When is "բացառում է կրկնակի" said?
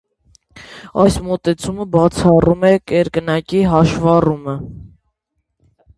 1.97-3.61